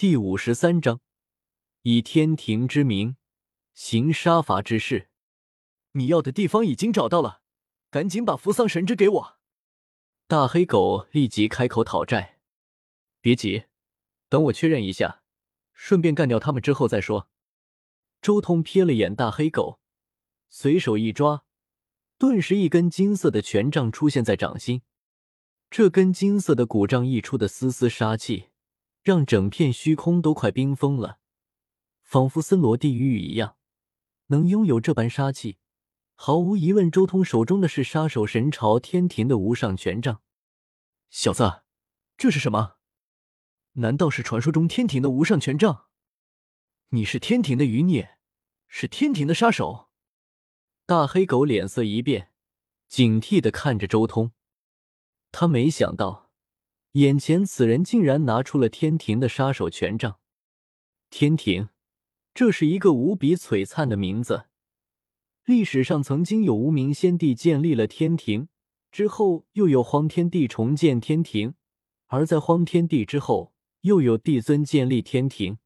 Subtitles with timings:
[0.00, 1.02] 第五十三章，
[1.82, 3.18] 以天庭之名
[3.74, 5.10] 行杀伐之事。
[5.92, 7.42] 你要的地方已经找到了，
[7.90, 9.38] 赶紧把扶桑神之给我。
[10.26, 12.38] 大黑狗立即开口讨债。
[13.20, 13.64] 别急，
[14.30, 15.22] 等我确认一下，
[15.74, 17.28] 顺便干掉他们之后再说。
[18.22, 19.80] 周通瞥了眼大黑狗，
[20.48, 21.44] 随手一抓，
[22.16, 24.80] 顿时一根金色的权杖出现在掌心。
[25.70, 28.46] 这根金色的骨杖溢出的丝丝杀气。
[29.02, 31.18] 让整片虚空都快冰封了，
[32.02, 33.56] 仿佛森罗地狱一样。
[34.26, 35.58] 能拥有这般杀气，
[36.14, 40.22] 毫无疑问，周通手中的是杀手神朝天庭的无上权杖。
[41.08, 41.62] 小子，
[42.16, 42.76] 这是什么？
[43.74, 45.86] 难道是传说中天庭的无上权杖？
[46.90, 48.18] 你是天庭的余孽，
[48.68, 49.88] 是天庭的杀手？
[50.86, 52.32] 大黑狗脸色一变，
[52.86, 54.32] 警惕的看着周通。
[55.32, 56.29] 他没想到。
[56.92, 60.18] 眼前此人竟然拿出了天庭的杀手权杖。
[61.08, 61.68] 天庭，
[62.34, 64.46] 这是一个无比璀璨的名字。
[65.44, 68.48] 历史上曾经有无名先帝建立了天庭，
[68.90, 71.54] 之后又有荒天帝重建天庭，
[72.06, 73.52] 而在荒天帝之后，
[73.82, 75.58] 又有帝尊建立天庭。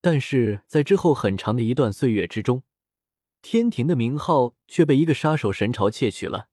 [0.00, 2.62] 但是在之后很长的一段岁月之中，
[3.42, 6.48] 天庭的名号却被一个杀手神朝窃取了。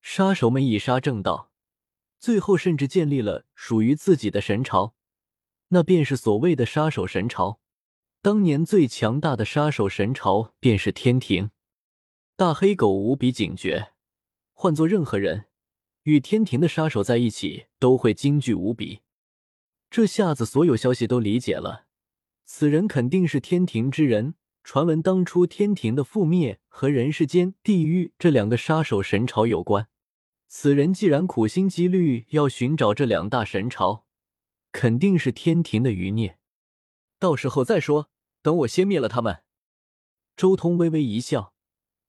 [0.00, 1.49] 杀手们以杀正道。
[2.20, 4.94] 最后，甚至建立了属于自己的神朝，
[5.68, 7.60] 那便是所谓的杀手神朝。
[8.20, 11.50] 当年最强大的杀手神朝便是天庭。
[12.36, 13.92] 大黑狗无比警觉，
[14.52, 15.46] 换做任何人，
[16.02, 19.00] 与天庭的杀手在一起都会惊惧无比。
[19.90, 21.86] 这下子，所有消息都理解了，
[22.44, 24.34] 此人肯定是天庭之人。
[24.62, 29.88] 传闻当初天庭的覆灭和人世间地狱这两个杀手神朝有关。
[30.52, 34.04] 此人既然苦心积虑要寻找这两大神朝，
[34.72, 36.40] 肯定是天庭的余孽。
[37.20, 38.10] 到时候再说，
[38.42, 39.44] 等我先灭了他们。
[40.36, 41.54] 周通微微一笑，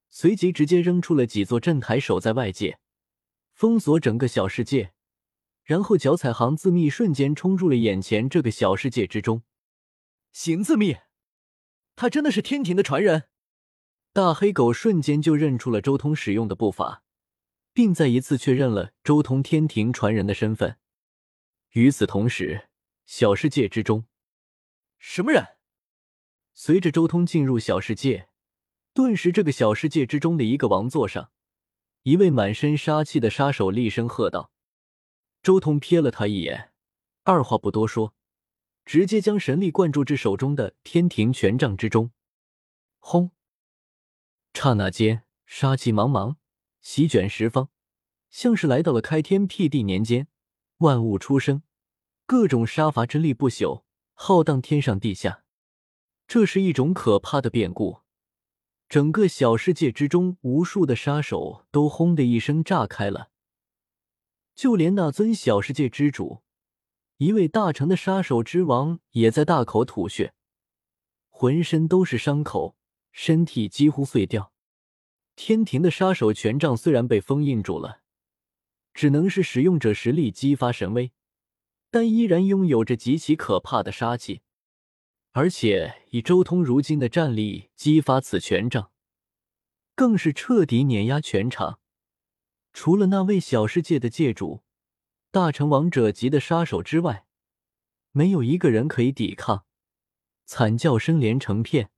[0.10, 2.80] 随即直接扔出了几座镇台，守在外界，
[3.54, 4.94] 封锁整个小世界。
[5.64, 9.44] 然后脚踩行字秘，瞬间冲入了眼前这个小世界之中。
[10.32, 10.98] 行字秘，
[11.96, 13.26] 他真的是天庭的传人。
[14.12, 17.04] 大黑狗瞬间就认出了周通使用的步伐。
[17.74, 20.78] 并再一次确认了周通天庭传人的身份。
[21.72, 22.70] 与此同时，
[23.06, 24.06] 小世界之中，
[24.98, 25.58] 什么人？
[26.54, 28.28] 随着周通进入小世界，
[28.94, 31.32] 顿时这个小世界之中的一个王座上，
[32.04, 34.52] 一位满身杀气的杀手厉声喝道
[35.42, 36.74] ：“周通瞥了他一眼，
[37.24, 38.14] 二话不多说，
[38.84, 42.12] 直接将神力灌注至手中的天庭权杖之中。
[43.00, 43.32] 轰！
[44.54, 46.36] 刹那间，杀气茫茫。”
[46.82, 47.70] 席卷十方，
[48.30, 50.28] 像是来到了开天辟地年间，
[50.78, 51.62] 万物出生，
[52.26, 53.84] 各种杀伐之力不朽，
[54.14, 55.44] 浩荡天上地下。
[56.28, 58.00] 这是一种可怕的变故，
[58.90, 63.30] 整个小世界之中，无数的杀手都轰的一声炸开了，
[64.56, 66.42] 就连那尊小世界之主，
[67.18, 70.34] 一位大成的杀手之王，也在大口吐血，
[71.30, 72.76] 浑身都是伤口，
[73.12, 74.51] 身体几乎碎掉。
[75.36, 78.02] 天庭的杀手权杖虽然被封印住了，
[78.94, 81.12] 只能是使用者实力激发神威，
[81.90, 84.42] 但依然拥有着极其可怕的杀气。
[85.32, 88.92] 而且以周通如今的战力，激发此权杖，
[89.96, 91.80] 更是彻底碾压全场。
[92.74, 94.64] 除了那位小世界的界主、
[95.32, 97.26] 大成王者级的杀手之外，
[98.12, 99.66] 没有一个人可以抵抗。
[100.46, 101.92] 惨叫声连成片，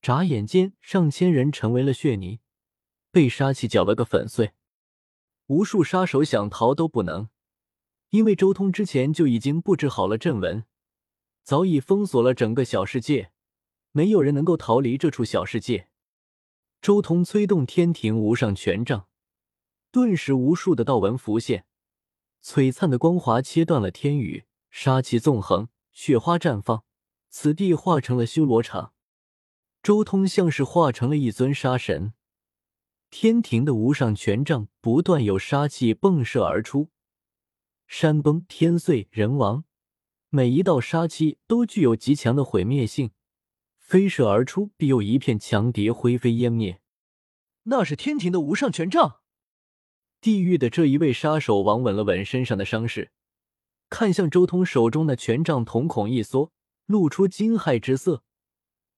[0.00, 2.38] 眨眼间，上千人成为了血泥。
[3.10, 4.52] 被杀气搅了个粉碎，
[5.46, 7.28] 无数杀手想逃都不能，
[8.10, 10.64] 因为周通之前就已经布置好了阵纹，
[11.42, 13.32] 早已封锁了整个小世界，
[13.92, 15.88] 没有人能够逃离这处小世界。
[16.80, 19.08] 周通催动天庭无上权杖，
[19.90, 21.66] 顿时无数的道纹浮现，
[22.42, 26.84] 璀璨的光华切断了天宇，杀气纵横，雪花绽放，
[27.28, 28.94] 此地化成了修罗场。
[29.82, 32.14] 周通像是化成了一尊杀神。
[33.10, 36.90] 天庭的无上权杖不断有杀气迸射而出，
[37.88, 39.64] 山崩天碎人亡，
[40.28, 43.10] 每一道杀气都具有极强的毁灭性，
[43.76, 46.80] 飞射而出必有一片强敌灰飞烟灭。
[47.64, 49.16] 那是天庭的无上权杖。
[50.20, 53.10] 地狱的这一位杀手王稳了稳身上的伤势，
[53.88, 56.52] 看向周通手中的权杖，瞳孔一缩，
[56.86, 58.22] 露出惊骇之色，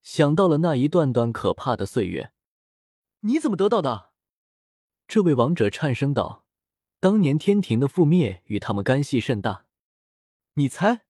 [0.02, 2.31] 想到了那一段段可怕的岁月。
[3.24, 4.10] 你怎么得到的？
[5.06, 6.44] 这位王者颤声道
[6.98, 9.66] ：“当年天庭的覆灭与他们干系甚大。”
[10.54, 11.02] 你猜？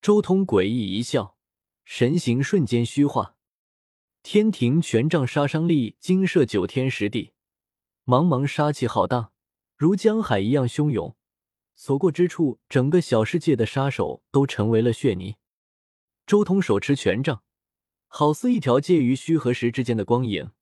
[0.00, 1.36] 周通诡异一笑，
[1.84, 3.36] 神形瞬间虚化。
[4.22, 7.32] 天庭权杖杀伤力惊慑九天十地，
[8.06, 9.32] 茫茫杀气浩荡，
[9.76, 11.14] 如江海一样汹涌。
[11.74, 15.36] 所过之处，整个小世界的杀手都成为了血泥。
[16.26, 17.42] 周通手持权杖，
[18.06, 20.52] 好似一条介于虚和实之间的光影，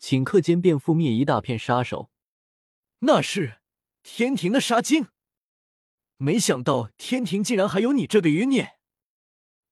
[0.00, 2.10] 顷刻间便覆灭一大片杀手。
[3.00, 3.60] 那是
[4.02, 5.08] 天庭的杀精，
[6.16, 8.78] 没想到天庭竟然还有你这个余孽！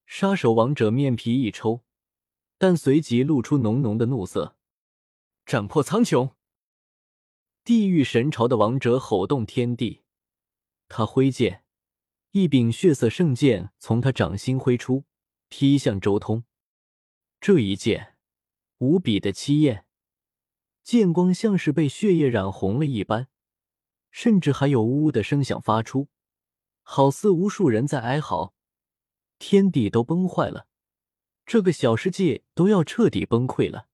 [0.06, 1.84] 杀手王者面皮一抽。
[2.60, 4.56] 但随即露出浓浓的怒色，
[5.46, 6.34] 斩破苍穹！
[7.62, 10.02] 地狱神朝的王者吼动天地，
[10.88, 11.62] 他挥剑，
[12.32, 15.04] 一柄血色圣剑从他掌心挥出，
[15.48, 16.42] 劈向周通。
[17.40, 18.16] 这一剑
[18.78, 19.86] 无比的凄艳，
[20.88, 23.28] 剑光像是被血液染红了一般，
[24.10, 26.08] 甚至还有呜呜的声响发出，
[26.80, 28.54] 好似无数人在哀嚎，
[29.38, 30.66] 天地都崩坏了。
[31.44, 33.88] 这个小世界都要彻底崩溃了，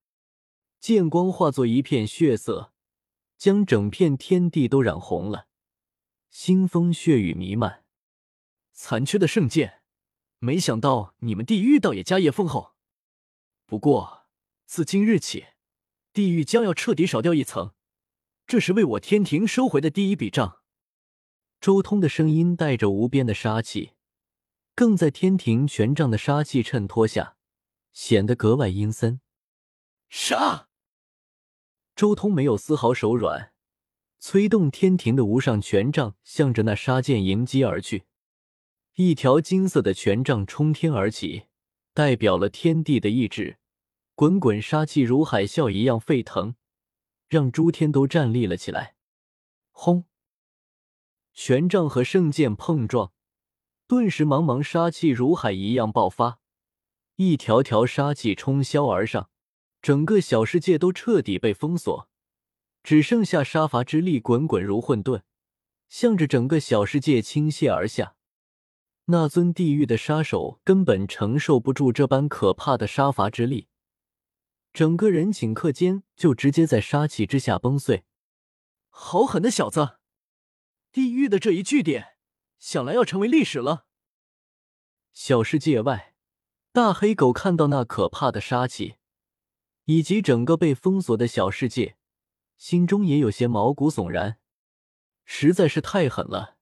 [0.79, 2.73] 剑光化作一片血色，
[3.37, 5.49] 将整片天地都染红了，
[6.33, 7.83] 腥风血雨弥漫。
[8.73, 9.83] 残缺的圣剑，
[10.39, 12.75] 没想到你们地狱倒也家业丰厚。
[13.67, 14.29] 不过
[14.65, 15.47] 自今日起，
[16.15, 17.73] 地狱将要彻底少掉一层，
[18.47, 20.61] 这是为我天庭收回的第一笔账。
[21.61, 23.95] 周通的声音带着无边的杀气，
[24.77, 27.37] 更在天庭权杖的杀气衬托下。
[27.93, 29.21] 显得格外阴森。
[30.09, 30.69] 杀！
[31.95, 33.53] 周通没有丝毫手软，
[34.19, 38.07] 催动天庭的无上权杖，向着那杀剑迎击而去。
[38.95, 41.45] 一条金色的权杖冲天而起，
[41.93, 43.59] 代表了天地的意志。
[44.17, 46.55] 滚滚杀气如海啸一样沸腾，
[47.29, 48.95] 让诸天都站立了起来。
[49.73, 50.05] 轰！
[51.33, 53.13] 权杖和圣剑碰撞，
[53.89, 56.39] 顿时茫茫杀气如海一样爆发。
[57.17, 59.31] 一条条杀气冲霄而上，
[59.83, 62.09] 整个小世界都彻底被封锁，
[62.85, 65.23] 只剩下杀伐之力滚滚如混沌，
[65.89, 68.15] 向着整个小世界倾泻而下。
[69.07, 73.67] 那尊地狱的杀手根本承受不住这般可怕的杀伐之力，
[74.75, 78.05] 整个人顷刻间就直接在杀气之下崩碎。
[78.91, 79.99] 好狠的小子！
[80.91, 82.17] 地狱的这一据点，
[82.59, 83.87] 想来要成为历史了。
[85.13, 86.11] 小世界外。
[86.73, 88.97] 大黑狗看到那可怕的杀气，
[89.85, 91.97] 以及整个被封锁的小世界，
[92.57, 94.41] 心中也有些毛骨悚然。
[95.25, 96.57] 实在是太狠了，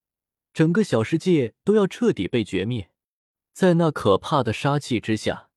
[0.53, 2.91] 整个小世界都要彻底被绝灭。
[3.55, 5.49] 在那可怕的杀气之下，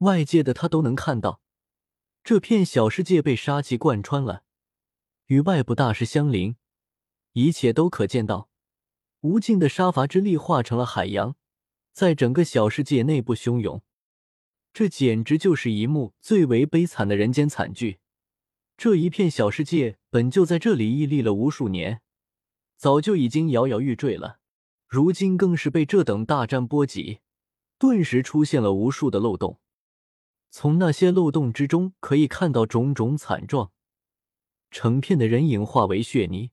[0.00, 1.40] 外界的他都能看到，
[2.26, 4.42] 这片小世界被杀气贯穿了，
[5.26, 6.56] 与外部大势相邻，
[7.34, 8.48] 一切都可见到，
[9.20, 11.36] 无尽的杀伐之力化成了海洋。
[11.92, 13.80] 在整个小世界内部汹涌，
[14.72, 18.00] 这简直就是一幕最为悲惨的人间惨剧。
[18.76, 22.00] 这一片小世界本就在这里屹立了无数年，
[22.76, 24.40] 早就已经摇摇欲坠了，
[24.88, 27.20] 如今更是被这等大战波及，
[27.78, 29.60] 顿时出现了无数的漏洞。
[30.58, 33.72] 从那些漏洞之中可以看到种种惨状，
[34.70, 36.50] 成片的人影化为血泥，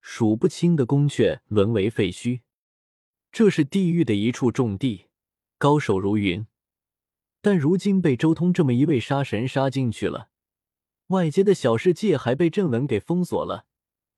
[0.00, 2.42] 数不清的宫阙沦为废墟。
[3.32, 5.06] 这是地狱的一处重地，
[5.58, 6.46] 高手如云，
[7.40, 10.28] 但如今被周通这么一位杀神杀进去了，
[11.08, 13.66] 外界的小世界还被阵纹给封锁了，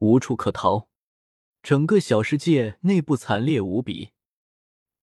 [0.01, 0.91] 无处可逃。
[1.63, 4.11] 整个小世界内部惨烈无比，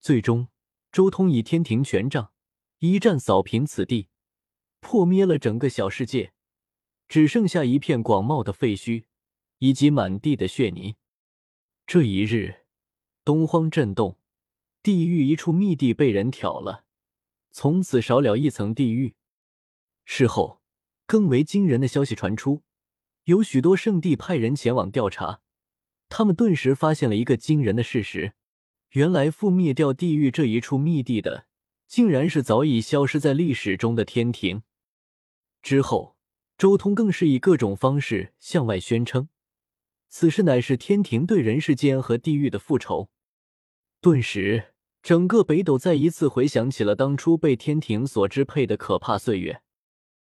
[0.00, 0.46] 最终
[0.92, 2.30] 周通以天庭权杖
[2.78, 4.08] 一战扫平此地，
[4.80, 6.32] 破灭了整个小世界，
[7.08, 9.04] 只剩下一片广袤的废墟
[9.58, 10.96] 以及满地的血泥。
[11.86, 12.66] 这一日。
[13.24, 14.20] 东荒震动，
[14.84, 16.84] 地狱一处密地被人挑了，
[17.50, 19.16] 从此少了一层地狱。
[20.04, 20.62] 事后，
[21.06, 22.62] 更为惊人的消息传出，
[23.24, 25.40] 有许多圣地派人前往调查，
[26.08, 28.34] 他们顿时发现了一个惊人的事实：
[28.90, 31.48] 原来覆灭掉地狱这一处密地的，
[31.86, 34.62] 竟然是早已消失在历史中的天庭。
[35.62, 36.16] 之后，
[36.56, 39.28] 周通更是以各种方式向外宣称，
[40.08, 43.10] 此事乃是天庭对人世间和地狱的复仇。
[44.00, 49.62] 顿时，整个北斗再一次回想起了当初被天庭所支配的可怕岁月。